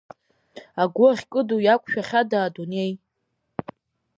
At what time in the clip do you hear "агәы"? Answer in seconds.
0.81-1.05